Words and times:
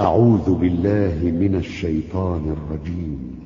أعوذ 0.00 0.54
بالله 0.54 1.18
من 1.22 1.54
الشيطان 1.54 2.56
الرجيم. 2.56 3.36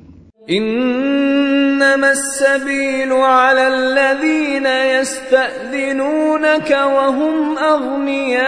إنما 0.49 2.11
السبيل 2.11 3.13
على 3.13 3.67
الذين 3.67 4.65
يستأذنونك 4.65 6.71
وهم 6.71 7.57
أغنياء. 7.57 8.41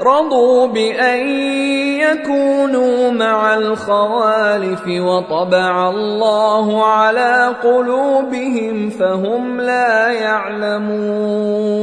رضوا 0.00 0.66
بأن 0.66 1.28
يكونوا 2.00 3.10
مع 3.10 3.54
الخوالف 3.54 4.86
وطبع 4.86 5.90
الله 5.90 6.86
على 6.86 7.54
قلوبهم 7.62 8.90
فهم 8.90 9.60
لا 9.60 10.12
يعلمون. 10.12 11.74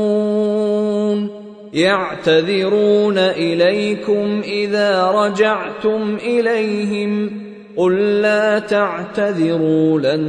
يعتذرون 1.73 3.17
إليكم 3.17 4.41
إذا 4.43 5.11
رجعتم 5.11 6.15
إليهم 6.15 7.41
قل 7.77 8.21
لا 8.21 8.59
تعتذروا 8.59 9.99
لن 9.99 10.21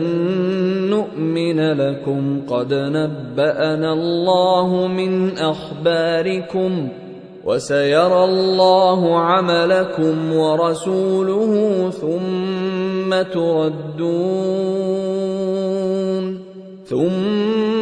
نؤمن 0.91 1.73
لكم 1.73 2.43
قد 2.48 2.75
نبأنا 2.75 3.93
الله 3.93 4.87
من 4.87 5.39
أخباركم 5.39 6.89
وسيرى 7.45 8.25
الله 8.25 9.19
عملكم 9.19 10.33
ورسوله 10.33 11.91
ثم 11.91 13.23
تردون 13.23 14.62
ثم 16.87 17.82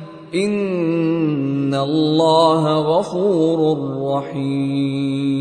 ان 0.35 1.73
الله 1.73 2.63
غفور 2.97 3.77
رحيم 4.15 5.31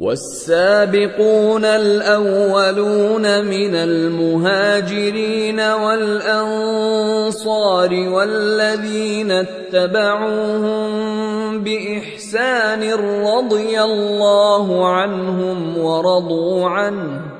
والسابقون 0.00 1.64
الاولون 1.64 3.44
من 3.44 3.74
المهاجرين 3.74 5.60
والانصار 5.60 6.70
والذين 7.92 9.30
اتبعوهم 9.30 10.90
باحسان 11.58 12.92
رضي 13.24 13.82
الله 13.82 14.86
عنهم 14.86 15.78
ورضوا 15.78 16.68
عنه 16.68 17.39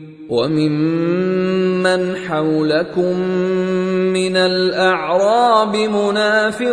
وممن 0.31 2.15
حولكم 2.15 3.19
من 4.15 4.35
الأعراب 4.37 5.75
منافقون 5.75 6.71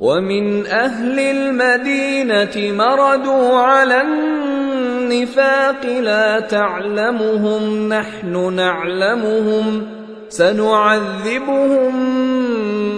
ومن 0.00 0.66
أهل 0.66 1.18
المدينة 1.20 2.84
مردوا 2.84 3.58
على 3.58 4.02
النفاق 4.02 5.86
لا 5.86 6.40
تعلمهم 6.40 7.88
نحن 7.88 8.54
نعلمهم 8.54 9.99
سنعذبهم 10.30 11.92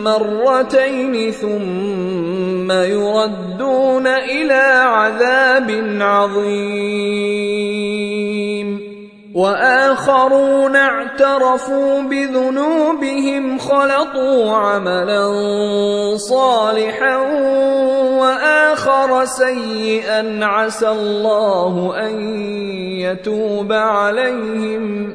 مرتين 0.05 1.33
ثم 1.33 2.73
يردون 2.73 4.07
إلى 4.07 4.63
عذاب 4.85 5.71
عظيم. 6.01 7.53
وآخرون 9.35 10.77
اعترفوا 10.77 12.03
بذنوبهم 12.03 13.59
خلطوا 13.59 14.57
عملا 14.57 15.27
صالحا 16.17 17.17
وآخر 18.21 19.25
سيئا 19.25 20.45
عسى 20.45 20.89
الله 20.89 21.95
أن 22.07 22.37
يتوب 23.01 23.73
عليهم. 23.73 25.15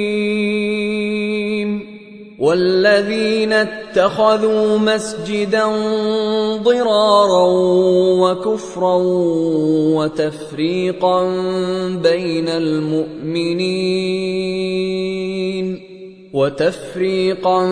والذين 2.39 3.53
اتخذوا 3.53 4.77
مسجدا 4.77 5.65
ضرارا 6.63 7.47
وكفرا 8.21 8.95
وتفريقا 9.95 11.23
بين 12.03 12.49
المؤمنين 12.49 13.99
وتفريقا 16.33 17.65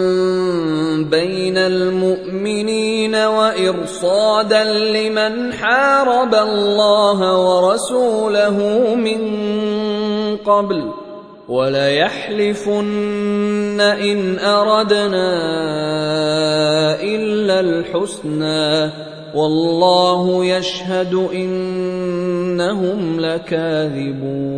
بين 1.12 1.58
المؤمنين 1.58 3.16
وإرصادا 3.16 4.64
لمن 4.64 5.54
حارب 5.54 6.36
الله 6.36 7.38
ورسوله 7.38 8.58
من 8.96 9.22
قبل 10.38 10.92
وليحلفن 11.50 12.88
إن 13.82 14.40
أردنا 14.40 15.30
إلا 17.02 17.60
الحسنى 17.60 18.92
والله 19.36 20.46
يشهد 20.46 21.14
إنهم 21.34 23.20
لكاذبون 23.20 24.58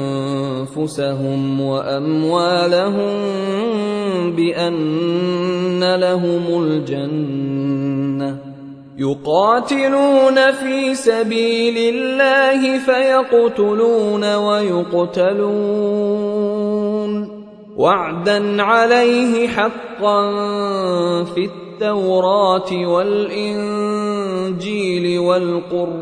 أنفسهم 0.77 1.61
وأموالهم 1.61 3.11
بأن 4.35 5.95
لهم 5.95 6.63
الجنة. 6.63 8.37
يقاتلون 8.97 10.51
في 10.51 10.95
سبيل 10.95 11.95
الله 11.95 12.77
فيقتلون 12.77 14.35
ويقتلون. 14.35 15.41
وعدا 17.77 18.63
عليه 18.63 19.47
حقا 19.47 20.31
في 21.23 21.45
التوراة 21.45 22.87
والإنجيل 22.87 23.59
والقرآن. 25.19 26.01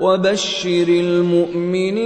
وبشر 0.00 0.88
المؤمنين 0.88 2.00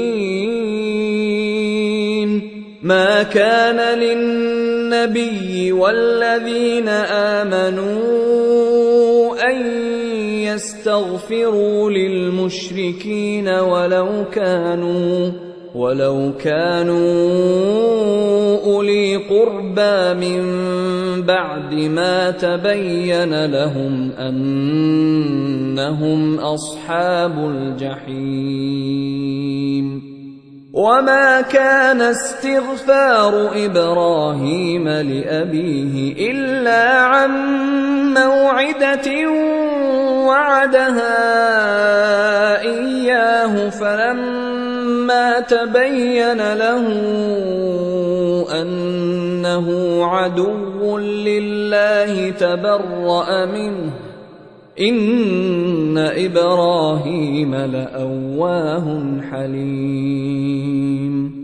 ما 2.83 3.23
كان 3.23 3.99
للنبي 3.99 5.73
والذين 5.73 6.89
آمنوا 7.39 8.35
أن 9.51 9.67
يستغفروا 10.43 11.91
للمشركين 11.91 13.49
ولو 13.49 14.25
كانوا 14.33 15.31
ولو 15.75 16.33
كانوا 16.39 16.95
أولي 18.65 19.17
قربى 19.17 20.15
من 20.15 20.43
بعد 21.23 21.75
ما 21.75 22.31
تبين 22.31 23.45
لهم 23.47 24.13
أنهم 24.19 25.69
أصحاب 26.39 27.39
الجحيم. 27.39 29.05
وما 30.73 31.41
كان 31.41 32.01
استغفار 32.01 33.51
إبراهيم 33.67 34.89
لأبيه 34.89 36.31
إلا 36.31 37.01
عن 37.01 37.31
موعدة 38.15 39.31
وعدها 40.27 41.15
إياه 42.61 43.69
فلما 43.71 44.54
تبين 45.41 46.55
له 46.55 46.87
أنه 48.63 49.99
عدو 50.05 50.99
لله 50.99 52.31
تبرأ 52.31 53.47
منه. 53.47 53.91
إن 54.81 55.99
إبراهيم 55.99 57.55
لأواه 57.55 59.03
حليم. 59.31 61.44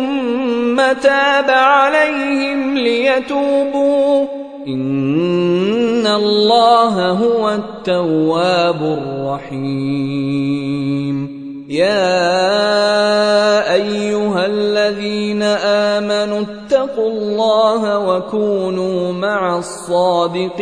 تاب 0.93 1.49
عليهم 1.49 2.77
ليتوبوا. 2.77 4.25
إن 4.67 6.07
الله 6.07 7.09
هو 7.09 7.49
التواب 7.49 8.81
الرحيم. 8.81 10.71
يا 11.69 12.13
أيها 13.73 14.45
الذين 14.45 15.43
آمنوا 15.43 16.41
اتقوا 16.41 17.09
الله 17.11 17.99
وكونوا 17.99 19.13
مع 19.13 19.57
الصادقين. 19.57 20.61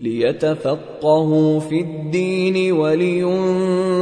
ليتفقهوا 0.00 1.60
في 1.60 1.80
الدين 1.80 2.72
ولينذروا 2.72 4.00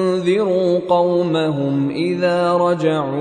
قومهم 0.88 1.90
إذا 1.90 2.52
رجعوا 2.52 3.19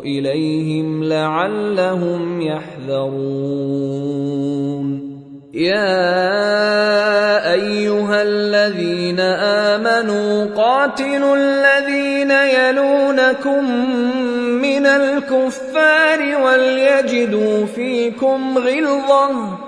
إليهم 0.00 1.04
لعلهم 1.04 2.40
يحذرون. 2.40 3.88
يا 5.54 5.92
أيها 7.52 8.22
الذين 8.22 9.20
آمنوا 9.20 10.44
قاتلوا 10.44 11.36
الذين 11.36 12.30
يلونكم 12.30 13.64
من 14.62 14.86
الكفار 14.86 16.20
وليجدوا 16.44 17.66
فيكم 17.66 18.58
غلظة. 18.58 19.67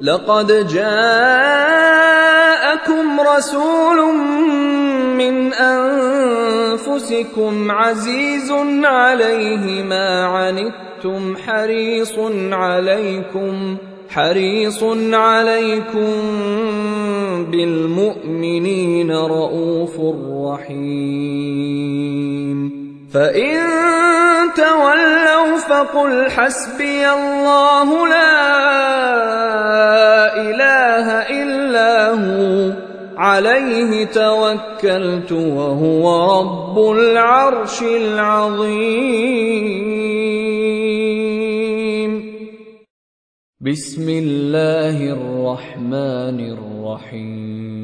لقد 0.00 0.68
جاءكم 0.68 1.94
رسول 3.20 4.14
من 5.16 5.52
أنفسكم 6.72 7.70
عزيز 7.70 8.52
عليه 8.84 9.82
ما 9.82 10.24
عنتم 10.24 11.36
حريص 11.36 12.18
عليكم 12.52 13.76
حريص 14.08 14.82
عليكم 15.12 16.12
بالمؤمنين 17.50 19.10
رءوف 19.10 20.00
رحيم. 20.46 22.43
فإن 23.14 23.56
تولوا 24.56 25.56
فقل 25.58 26.30
حسبي 26.30 27.10
الله 27.10 28.08
لا 28.08 28.34
إله 30.36 31.06
إلا 31.42 32.10
هو 32.10 32.72
عليه 33.16 34.04
توكلت 34.04 35.32
وهو 35.32 36.04
رب 36.40 36.78
العرش 36.90 37.82
العظيم. 37.82 39.04
بسم 43.60 44.08
الله 44.08 45.12
الرحمن 45.12 46.38
الرحيم. 46.56 47.83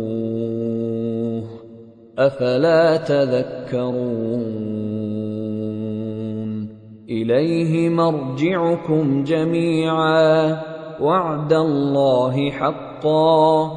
أفلا 2.25 2.97
تذكرون؟ 2.97 4.41
إليه 7.09 7.89
مرجعكم 7.89 9.23
جميعا. 9.23 10.57
وعد 11.01 11.53
الله 11.53 12.49
حقا. 12.49 13.71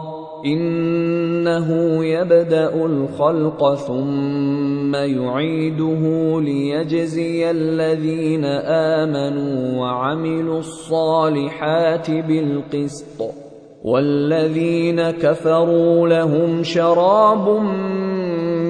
إنه 0.47 2.05
يبدأ 2.05 2.85
الخلق 2.87 3.75
ثم 3.75 4.95
يعيده 4.95 6.03
ليجزي 6.41 7.51
الذين 7.51 8.45
آمنوا 8.45 9.81
وعملوا 9.81 10.59
الصالحات 10.59 12.11
بالقسط. 12.11 13.23
والذين 13.85 15.11
كفروا 15.11 16.09
لهم 16.09 16.63
شراب 16.63 17.49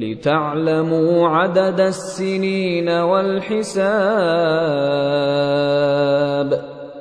لتعلموا 0.00 1.28
عدد 1.28 1.80
السنين 1.80 2.88
والحساب 2.88 3.80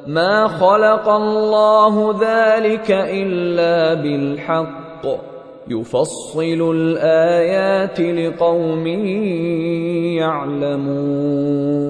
ما 0.08 0.48
خلق 0.48 1.10
الله 1.10 2.20
ذلك 2.22 2.92
إلا 2.92 3.94
بالحق 3.94 5.06
يفصل 5.68 6.72
الآيات 6.76 8.00
لقوم 8.00 8.88
يعلمون 10.18 11.90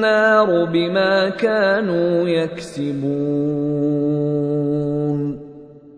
النار 0.00 0.64
بما 0.64 1.28
كانوا 1.28 2.28
يكسبون. 2.28 3.10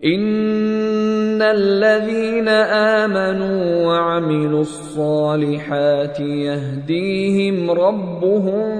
إن 0.05 1.41
الذين 1.41 2.47
آمنوا 2.47 3.85
وعملوا 3.85 4.61
الصالحات 4.61 6.19
يهديهم 6.19 7.71
ربهم 7.71 8.71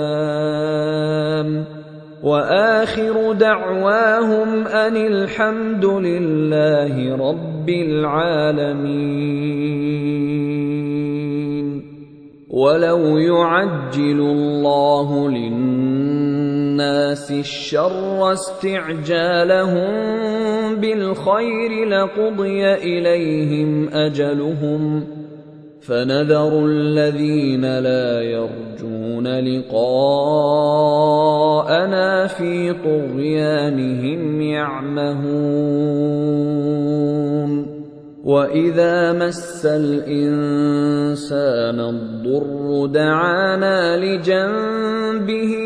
وآخر 2.23 3.33
دعواهم 3.33 4.67
أن 4.67 4.97
الحمد 4.97 5.85
لله 5.85 7.17
رب 7.17 7.69
العالمين. 7.69 9.17
ولو 12.51 13.19
يعجل 13.19 14.21
الله 14.21 15.31
للناس 15.31 16.66
الشر 16.81 18.33
استعجالهم 18.33 19.91
بالخير 20.77 21.89
لقضي 21.89 22.75
إليهم 22.75 23.89
أجلهم 23.89 25.07
فنذر 25.81 26.67
الذين 26.67 27.79
لا 27.79 28.21
يرجون 28.23 29.27
لقاءنا 29.27 30.27
في 32.27 32.73
طغيانهم 32.73 34.41
يعمهون 34.41 35.97
وإذا 38.25 39.13
مس 39.13 39.67
الإنسان 39.67 41.17
الضر 41.81 42.87
دعانا 42.87 43.97
لجنبه 43.97 45.66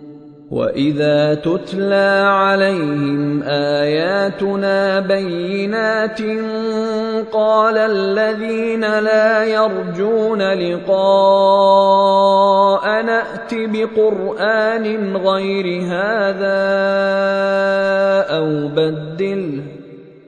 واذا 0.51 1.33
تتلى 1.33 2.23
عليهم 2.27 3.43
اياتنا 3.43 4.99
بينات 4.99 6.21
قال 7.31 7.77
الذين 7.77 8.99
لا 8.99 9.43
يرجون 9.43 10.41
لقاء 10.53 10.91
نات 13.01 13.53
بقران 13.53 15.17
غير 15.17 15.81
هذا 15.81 16.61
أو 18.37 18.67
بدله 18.67 19.63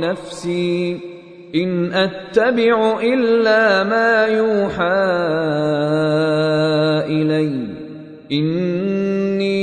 نفسي. 0.00 1.00
إن 1.54 1.92
أتبع 1.92 3.00
إلا 3.02 3.84
ما 3.84 4.26
يوحى 4.26 4.84
إلي. 7.06 7.66
إني 8.32 9.54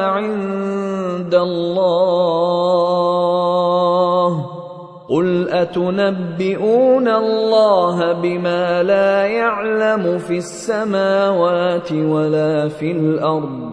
عند 0.05 1.35
الله 1.35 2.33
قل 5.09 5.49
أتنبئون 5.49 7.07
الله 7.07 8.13
بما 8.13 8.83
لا 8.83 9.25
يعلم 9.25 10.17
في 10.17 10.37
السماوات 10.37 11.91
ولا 11.91 12.69
في 12.69 12.91
الأرض 12.91 13.72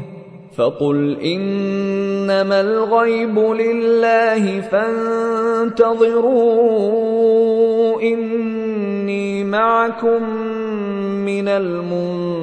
فقل 0.57 1.17
إنما 1.19 2.61
الغيب 2.61 3.39
لله 3.39 4.61
فانتظروا 4.61 6.01
إني 8.01 9.43
معكم 9.43 10.23
من 11.25 11.47
المنتظرين. 11.47 12.41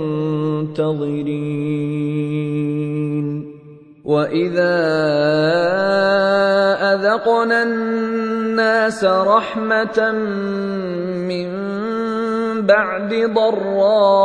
وإذا 4.04 4.76
أذقنا 6.94 7.62
الناس 7.62 9.04
رحمة 9.04 10.12
من 11.28 11.48
بعد 12.66 13.14
ضراء 13.34 14.18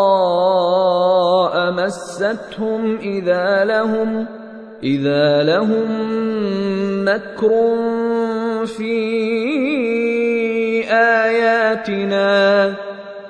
مستهم 1.72 2.98
إذا 2.98 3.66
لهم 3.66 4.26
إذا 4.84 5.44
لهم 5.44 5.88
مكر 7.06 7.50
في 8.66 8.94
آياتنا. 10.92 12.74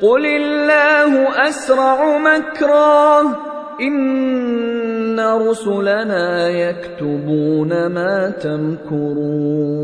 قل 0.01 0.25
الله 0.25 1.47
أسرع 1.49 2.17
مكرا 2.17 3.21
إن 3.81 5.19
رسلنا 5.19 6.49
يكتبون 6.49 7.87
ما 7.87 8.29
تمكرون. 8.29 9.83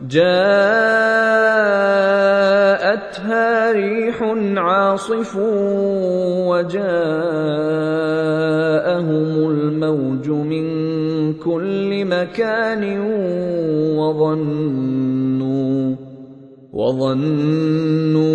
جاءتها 0.00 0.26
ريح 3.72 4.22
عاصف 4.56 5.36
وجاءهم 6.46 6.86
الموج 9.50 10.28
من 10.28 10.66
كل 11.34 12.04
مكان 12.04 13.00
وظنوا 13.98 15.96
وظنوا 16.72 18.26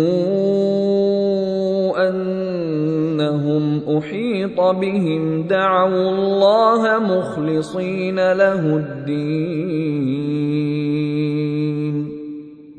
أنهم 2.08 3.82
أحيط 3.98 4.60
بهم. 4.60 5.42
دعوا 5.46 6.10
الله 6.10 6.98
مخلصين 6.98 8.32
له 8.32 8.76
الدين. 8.76 10.32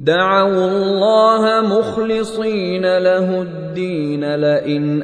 دعوا 0.04 0.68
الله 0.68 1.62
مخلصين 1.62 2.84
له 2.98 3.42
الدين 3.42 4.36
لئن 4.36 5.04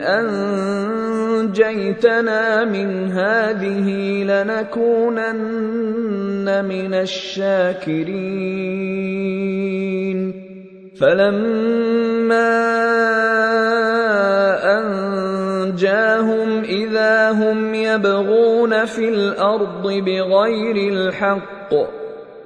أنجيتنا 1.40 2.66
من 2.66 3.12
هذه 3.12 3.88
لنكونن 4.24 5.26
من 6.66 6.94
الشاكرين. 6.94 8.20
فلما 11.00 12.52
أنجاهم 14.80 16.64
إذا 16.64 17.32
هم 17.32 17.76
يبغون 17.76 18.86
في 18.86 19.10
الأرض 19.10 19.84
بغير 19.84 20.76
الحق 20.94 21.99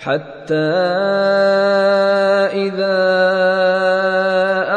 حتى 0.00 0.54
إذا 2.56 3.00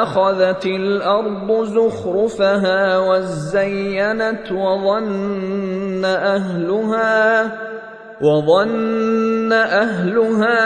أخذت 0.04 0.66
الأرض 0.66 1.64
زخرفها 1.64 2.98
وزينت 2.98 4.52
وظن 4.52 6.06
أهلها 6.06 7.52
وظن 8.22 9.54
أهلها 9.54 10.60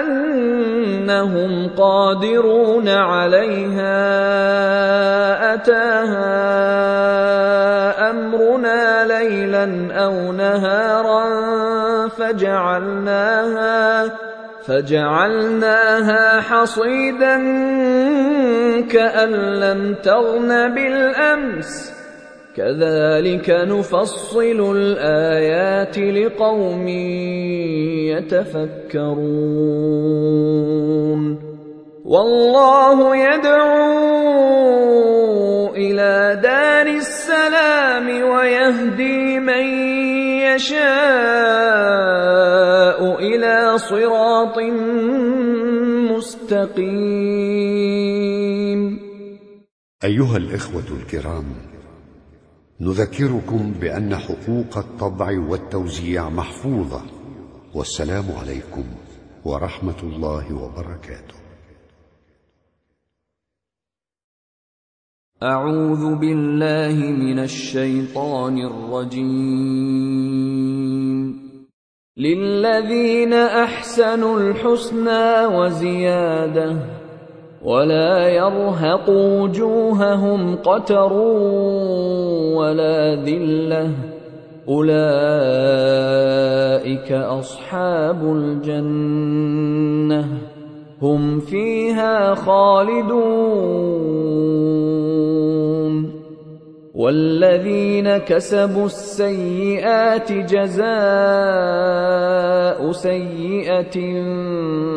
أنهم 0.00 1.70
قادرون 1.76 2.88
عليها 2.88 3.94
أتاها 5.54 6.32
أمرنا 8.10 9.04
ليلا 9.04 9.94
أو 10.04 10.32
نهارا 10.32 11.71
فجعلناها 12.22 14.12
فجعلناها 14.66 16.40
حصيدا 16.40 17.36
كأن 18.90 19.30
لم 19.60 19.94
تغن 19.94 20.74
بالأمس. 20.74 21.92
كذلك 22.56 23.50
نفصل 23.50 24.76
الآيات 24.76 25.98
لقوم 25.98 26.88
يتفكرون. 28.08 29.22
والله 32.04 33.16
يدعو 33.16 34.12
إلى 35.76 36.40
دار 36.42 36.86
السلام 36.86 38.06
ويهدي 38.30 39.38
من 39.38 39.66
يشاء 40.54 40.82
إلى 43.18 43.78
صراط 43.78 44.58
مستقيم. 46.16 47.22
أيها 50.04 50.36
الإخوة 50.36 50.84
الكرام 51.00 51.44
نذكركم 52.80 53.72
بأن 53.80 54.16
حقوق 54.16 54.78
الطبع 54.78 55.38
والتوزيع 55.48 56.28
محفوظة 56.28 57.02
والسلام 57.74 58.24
عليكم 58.40 58.84
ورحمة 59.44 60.02
الله 60.02 60.54
وبركاته. 60.54 61.41
أعوذ 65.42 66.14
بالله 66.14 67.10
من 67.10 67.38
الشيطان 67.38 68.58
الرجيم. 68.58 69.32
للذين 72.16 73.32
أحسنوا 73.32 74.40
الحسنى 74.40 75.46
وزيادة 75.46 76.76
ولا 77.64 78.28
يرهق 78.28 79.10
وجوههم 79.10 80.56
قتر 80.56 81.12
ولا 82.56 83.14
ذلة. 83.14 83.90
أولئك 84.68 85.02
أصحاب 87.12 88.36
الجنة. 88.36 90.24
هم 91.02 91.40
فيها 91.40 92.34
خالدون. 92.34 93.92
والذين 96.94 98.16
كسبوا 98.16 98.86
السيئات 98.86 100.32
جزاء 100.32 100.82
سيئة 102.92 103.96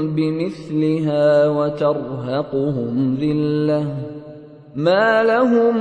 بمثلها 0.02 1.48
وترهقهم 1.48 3.18
ذلة. 3.22 3.86
ما 4.76 5.24
لهم 5.24 5.78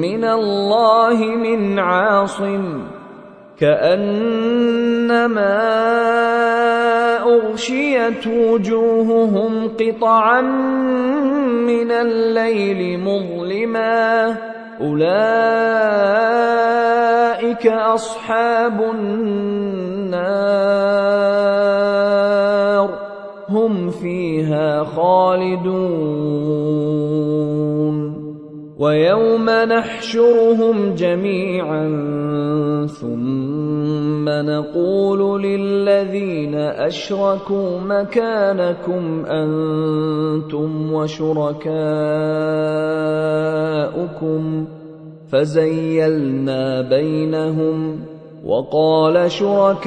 من 0.00 0.24
الله 0.24 1.24
من 1.24 1.78
عاصم. 1.78 2.95
كأنما 3.60 5.16
أغشيت 7.22 8.26
وجوههم 8.26 9.68
قطعا 9.80 10.40
من 11.66 11.90
الليل 11.90 13.00
مظلما. 13.00 14.36
أولئك 14.80 15.26
أصحاب 17.66 18.80
النار. 18.94 19.56
هم 23.48 23.90
فيها 23.90 24.84
خالدون. 24.84 26.65
ويوم 28.78 29.50
نحشرهم 29.50 30.94
جميعا 30.94 31.86
ثم 33.00 34.28
نقول 34.28 35.42
للذين 35.42 36.54
أشركوا 36.54 37.80
مكانكم 37.80 39.24
أنتم 39.26 40.92
وشركاؤكم 40.92 41.96
فزيلنا 45.28 46.80
بينهم 46.80 48.00
وقال 48.44 49.30
شركاؤهم 49.32 49.86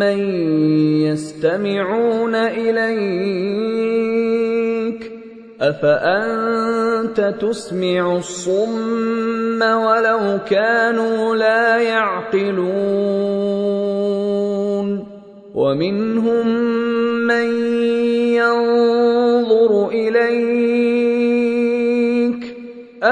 من 0.00 0.18
يستمعون 1.04 2.34
اليك 2.34 3.80
افانت 5.60 7.20
تسمع 7.40 8.16
الصم 8.16 9.62
ولو 9.62 10.38
كانوا 10.50 11.36
لا 11.36 11.78
يعقلون 11.78 13.10
ومنهم 15.54 16.79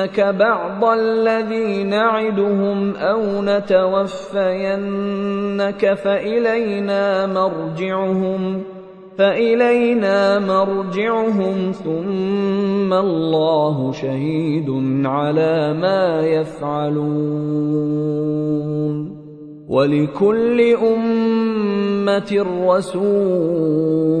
نرينك 0.00 0.20
بعض 0.20 0.84
الذي 0.84 1.84
نعدهم 1.84 2.96
أو 2.96 3.42
نتوفينك 3.42 3.94
فالينا 5.94 7.26
مرجعهم 7.26 8.62
فإلينا 9.18 10.38
مرجعهم 10.38 11.72
ثم 11.72 12.92
الله 12.92 13.92
شهيد 13.92 14.70
على 15.04 15.74
ما 15.74 16.20
يفعلون 16.26 17.50
ولكل 19.68 20.60
أمة 20.74 22.46
رسول 22.68 24.20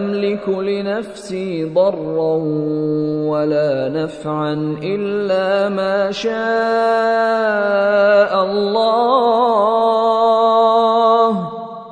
أملك 0.00 0.48
لنفسي 0.48 1.64
ضرا 1.64 2.34
ولا 3.28 3.88
نفعا 3.88 4.76
إلا 4.82 5.68
ما 5.68 6.10
شاء 6.10 6.32
الله. 8.44 9.70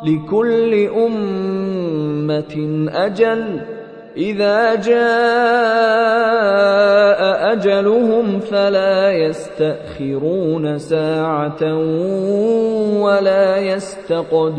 لكل 0.05 0.89
أمة 0.97 2.55
أجل. 2.89 3.61
إذا 4.17 4.75
جاء 4.75 4.99
أجلهم 7.53 8.41
فلا 8.41 9.13
يستأخرون 9.13 10.79
ساعة 10.79 11.63
ولا 13.03 13.57
يستقدمون. 13.57 14.59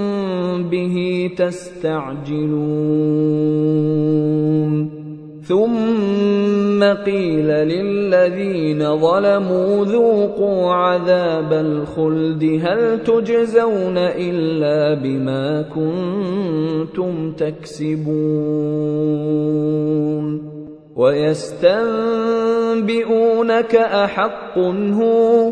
به 0.69 1.29
تستعجلون. 1.37 2.91
ثم 5.43 6.83
قيل 6.83 7.47
للذين 7.47 8.97
ظلموا 8.97 9.85
ذوقوا 9.85 10.73
عذاب 10.73 11.53
الخلد 11.53 12.59
هل 12.63 13.03
تجزون 13.03 13.97
إلا 13.97 14.93
بما 15.03 15.61
كنتم 15.61 17.31
تكسبون؟ 17.31 18.81
ويستنبئونك 20.95 21.65
أحق 23.75 24.57
هو 24.59 25.51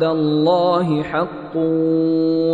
وعد 0.00 0.16
الله 0.16 1.02
حق 1.02 1.56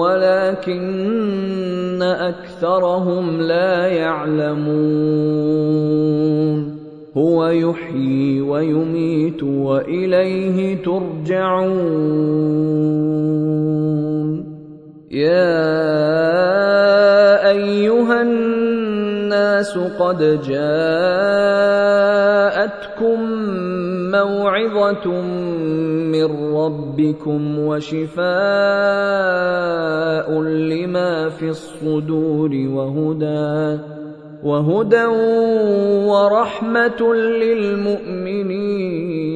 ولكن 0.02 2.02
أكثرهم 2.02 3.40
لا 3.40 3.86
يعلمون. 3.86 4.66
هو 7.16 7.46
يحيي 7.46 8.40
ويميت 8.40 9.42
وإليه 9.42 10.82
ترجعون. 10.82 11.76
يا 15.10 15.66
أيها 17.50 18.22
الناس 18.22 19.78
قد 19.78 20.40
جاءتكم 20.48 21.36
موعظة 24.10 25.06
من 26.12 26.54
ربكم 26.56 27.58
وشفاء 27.58 28.26
لما 30.42 31.28
في 31.28 31.48
الصدور 31.48 32.50
وهدى 32.54 33.78
وهدى 34.44 35.06
ورحمة 36.06 37.14
للمؤمنين. 37.42 39.35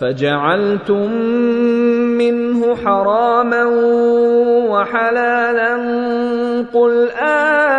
فجعلتم 0.00 1.12
منه 2.18 2.76
حراما 2.76 3.64
وحلالا 4.70 5.74
قل 6.74 7.10
آلله 7.10 7.70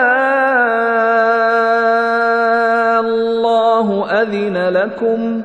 أذن 4.22 4.58
لكم 4.70 5.42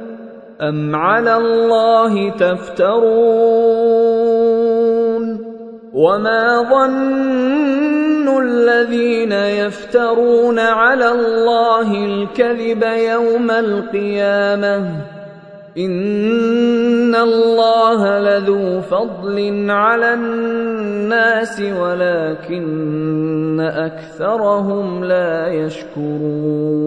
أم 0.61 0.97
على 0.97 1.37
الله 1.37 2.31
تفترون 2.31 3.07
وما 5.95 6.63
ظن 6.63 8.43
الذين 8.43 9.33
يفترون 9.33 10.59
على 10.59 11.09
الله 11.09 12.05
الكذب 12.05 12.83
يوم 12.83 13.51
القيامة 13.51 15.16
ان 15.79 17.15
الله 17.15 18.19
لذو 18.19 18.81
فضل 18.81 19.71
على 19.71 20.15
الناس 20.15 21.61
ولكن 21.61 23.61
اكثرهم 23.61 25.05
لا 25.05 25.49
يشكرون 25.49 26.87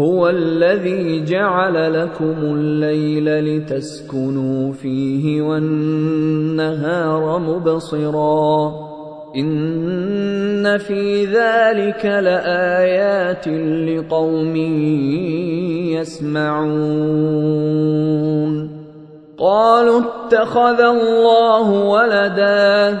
هو 0.00 0.28
الذي 0.28 1.24
جعل 1.24 2.02
لكم 2.02 2.34
الليل 2.42 3.24
لتسكنوا 3.44 4.72
فيه 4.72 5.42
والنهار 5.42 7.38
مبصرا. 7.38 8.72
إن 9.36 10.78
في 10.78 11.24
ذلك 11.24 12.04
لآيات 12.04 13.48
لقوم 13.88 14.56
يسمعون. 15.96 16.76
قالوا 19.38 20.00
اتخذ 20.00 20.80
الله 20.80 21.70
ولدا. 21.70 23.00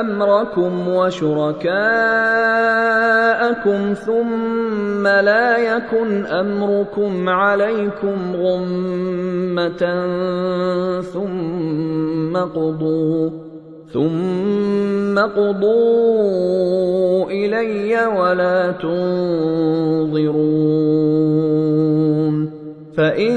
أمركم 0.00 0.88
وشركاءكم 0.88 1.82
ثم 3.94 5.06
لا 5.06 5.58
يكن 5.58 6.26
أمركم 6.26 7.28
عليكم 7.28 8.36
غمة 8.36 9.82
ثم 11.00 12.36
قضوا 12.36 13.30
ثم 13.92 15.18
قضوا 15.18 16.10
إلي 17.30 18.06
ولا 18.06 18.72
تنظرون. 18.72 20.42
فإن 22.96 23.36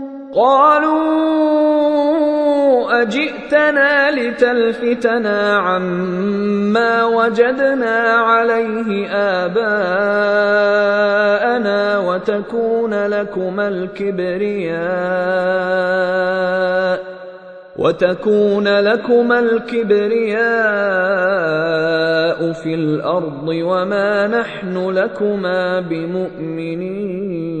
قالوا 0.33 1.01
أجئتنا 3.01 4.11
لتلفتنا 4.11 5.57
عما 5.57 7.03
وجدنا 7.03 7.99
عليه 8.09 9.09
آباءنا 9.43 10.41
وتكون 11.99 12.93
لكما 13.05 13.67
الكبرياء 13.67 14.81
وتكون 17.77 18.67
لكما 18.79 19.39
الكبرياء 19.39 20.41
في 22.53 22.73
الأرض 22.73 23.47
وما 23.47 24.27
نحن 24.27 24.89
لكما 24.89 25.79
بمؤمنين 25.79 27.60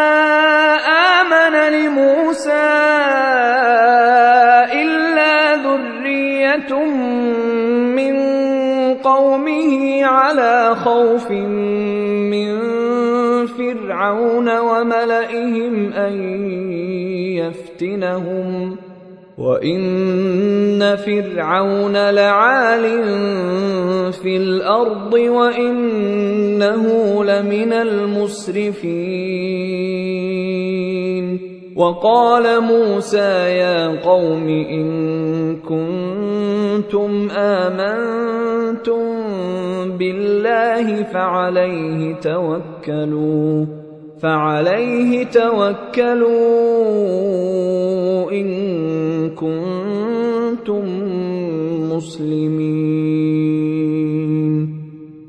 لموسى 1.71 2.71
إلا 4.73 5.55
ذرية 5.55 6.85
من 7.95 8.15
قومه 8.95 10.05
على 10.05 10.75
خوف 10.75 11.31
من 11.31 12.51
فرعون 13.47 14.59
وملئهم 14.59 15.93
أن 15.93 16.13
يفتنهم 17.37 18.77
وإن 19.37 20.95
فرعون 20.95 22.09
لعال 22.09 22.83
في 24.11 24.37
الأرض 24.37 25.13
وإنه 25.13 26.83
لمن 27.23 27.73
المسرفين 27.73 29.11
وقال 31.81 32.61
موسى 32.61 33.31
يا 33.57 34.01
قوم 34.05 34.47
إن 34.49 34.87
كنتم 35.65 37.29
آمنتم 37.31 39.01
بالله 39.97 41.03
فعليه 41.03 42.15
توكلوا 42.15 43.65
فعليه 44.21 45.23
توكلوا 45.23 46.31
إن 48.31 48.49
كنتم 49.29 50.85
مسلمين. 51.93 53.70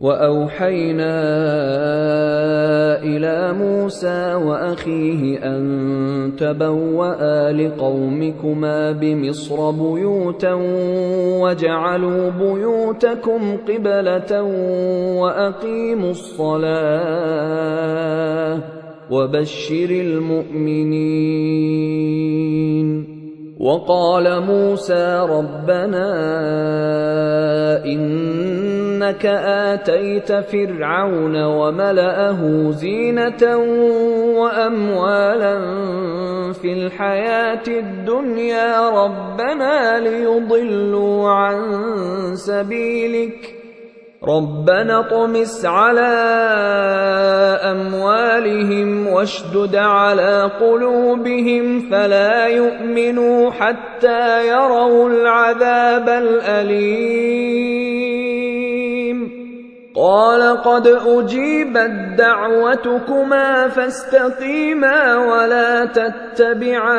وأوحينا 0.00 1.14
إلى 3.02 3.52
موسى 3.52 4.34
وأخيه 4.34 5.38
أن 5.42 6.32
تبوأ 6.38 7.52
لقومكما 7.52 8.92
بمصر 8.92 9.70
بيوتا 9.70 10.52
وجعلوا 11.42 12.30
بيوتكم 12.30 13.56
قبلة 13.68 14.42
وأقيموا 15.18 16.10
الصلاة 16.10 17.58
وبشر 19.10 19.90
المؤمنين. 19.90 21.48
وقال 23.60 24.42
موسى 24.42 25.26
ربنا 25.30 26.08
انك 28.98 29.26
اتيت 29.26 30.32
فرعون 30.32 31.44
وملاه 31.44 32.70
زينه 32.70 33.56
واموالا 34.38 35.58
في 36.52 36.72
الحياة 36.72 37.62
الدنيا 37.68 38.90
ربنا 38.90 40.00
ليضلوا 40.00 41.30
عن 41.30 41.60
سبيلك 42.34 43.54
ربنا 44.24 45.00
اطمس 45.00 45.64
على 45.64 46.10
اموالهم 47.62 49.06
واشدد 49.06 49.76
على 49.76 50.50
قلوبهم 50.60 51.90
فلا 51.90 52.46
يؤمنوا 52.46 53.50
حتى 53.50 54.48
يروا 54.48 55.08
العذاب 55.10 56.08
الاليم 56.08 57.77
قال 59.98 60.62
قد 60.62 60.86
أجيبت 60.86 61.90
دعوتكما 62.18 63.68
فاستقيما 63.68 65.16
ولا 65.16 65.84
تتبعان 65.84 66.98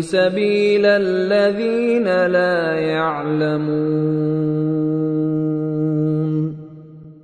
سبيل 0.00 0.86
الذين 0.86 2.26
لا 2.26 2.74
يعلمون 2.74 4.20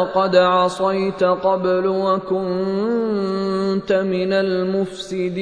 وقد 0.00 0.36
عصيت 0.36 1.24
قبل 1.24 1.86
وكنت 1.86 2.32
من 3.92 4.32
المفسدين. 4.32 5.40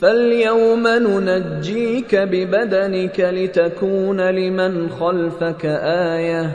فاليوم 0.00 0.88
ننجيك 0.88 2.14
ببدنك 2.14 3.20
لتكون 3.20 4.20
لمن 4.20 4.88
خلفك 4.88 5.66
آية 6.14 6.50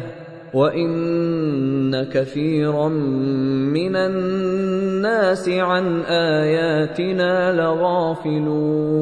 وإن 0.53 2.03
كثيرا 2.03 2.87
من 2.87 3.95
الناس 3.95 5.49
عن 5.49 6.01
آياتنا 6.01 7.53
لغافلون. 7.53 9.01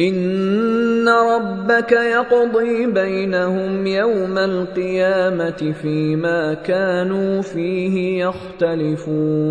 ان 0.00 1.08
ربك 1.08 1.92
يقضي 1.92 2.86
بينهم 2.86 3.86
يوم 3.86 4.38
القيامه 4.38 5.72
فيما 5.82 6.54
كانوا 6.54 7.42
فيه 7.42 8.24
يختلفون 8.24 9.44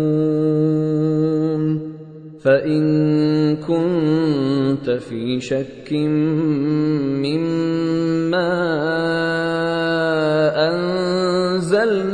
فان 2.44 3.56
كنت 3.56 4.90
في 4.90 5.40
شك 5.40 5.92
مما 7.22 8.50
انزلنا 10.68 12.13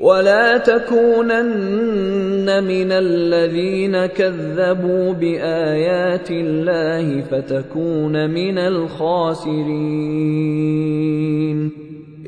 ولا 0.00 0.58
تكونن 0.58 2.64
من 2.64 2.92
الذين 2.92 4.06
كذبوا 4.06 5.12
بآيات 5.12 6.30
الله 6.30 7.20
فتكون 7.20 8.30
من 8.30 8.58
الخاسرين. 8.58 9.86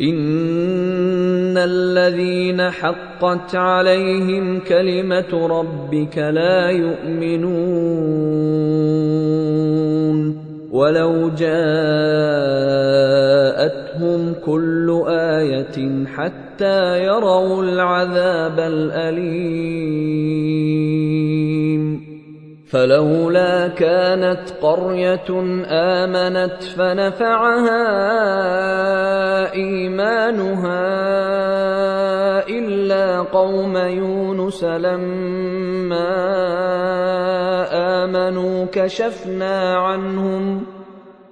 إن 0.00 1.56
الذين 1.56 2.70
حقت 2.70 3.54
عليهم 3.54 4.60
كلمة 4.60 5.46
ربك 5.46 6.18
لا 6.18 6.70
يؤمنون. 6.70 8.08
ولو 10.70 11.28
جاءتهم 11.28 11.54
كل 14.46 15.02
إيه 15.08 16.06
حتى 16.06 17.04
يروا 17.04 17.62
العذاب 17.62 18.60
الاليم 18.60 20.08
فلولا 22.70 23.68
كانت 23.68 24.50
قرية 24.62 25.30
آمنت 25.66 26.62
فنفعها 26.62 27.82
إيمانها 29.52 30.88
إلا 32.48 33.20
قوم 33.22 33.76
يونس 33.76 34.64
لما 34.64 36.08
آمنوا 38.04 38.66
كشفنا 38.72 39.76
عنهم 39.76 40.66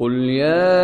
قل 0.00 0.12
يا 0.30 0.80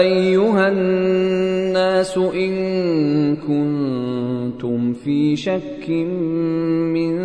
ايها 0.00 0.68
الناس 0.68 2.18
ان 2.18 3.36
كنتم 3.36 4.92
في 4.92 5.36
شك 5.36 5.88
من 5.88 7.18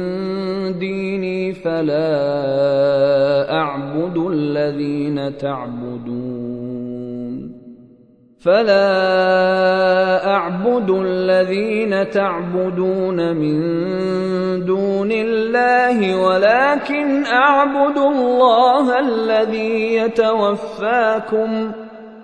ديني 0.80 1.54
فلا 1.54 2.12
اعبد 3.54 4.18
الذين 4.18 5.38
تعبدون 5.38 6.33
فلا 8.44 10.26
اعبد 10.28 10.90
الذين 10.90 12.10
تعبدون 12.10 13.36
من 13.36 13.60
دون 14.66 15.12
الله 15.12 16.26
ولكن 16.26 17.26
اعبد 17.26 17.98
الله 17.98 19.00
الذي 19.00 19.96
يتوفاكم 19.96 21.72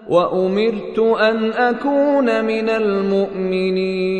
وامرت 0.09 0.99
ان 0.99 1.51
اكون 1.51 2.45
من 2.45 2.69
المؤمنين 2.69 4.19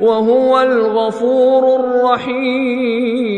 وهو 0.00 0.62
الغفور 0.62 1.80
الرحيم. 1.80 3.36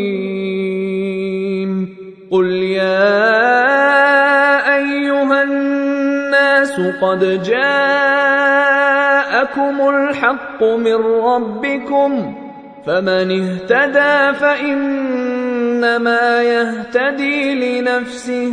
قل 2.30 2.46
يا 2.52 3.38
أيها 4.76 5.42
الناس 5.42 6.80
قد 7.02 7.42
جاءكم 7.42 8.28
الحق 9.88 10.62
من 10.62 10.94
ربكم 11.24 12.34
فمن 12.86 13.40
اهتدى 13.40 14.38
فإنما 14.38 16.42
يهتدي 16.42 17.54
لنفسه. 17.54 18.52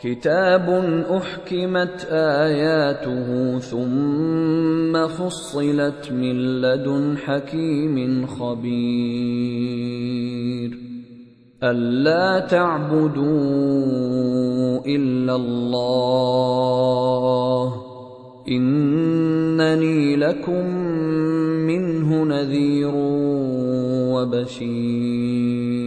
كتاب 0.07 0.67
احكمت 1.11 2.07
اياته 2.11 3.59
ثم 3.59 5.07
فصلت 5.07 6.11
من 6.11 6.61
لدن 6.61 7.17
حكيم 7.17 8.27
خبير 8.27 9.57
الا 11.63 12.39
تعبدوا 12.39 13.25
الا 14.85 15.35
الله 15.35 16.13
انني 18.47 20.15
لكم 20.15 20.65
منه 21.67 22.23
نذير 22.23 22.91
وبشير 24.15 25.86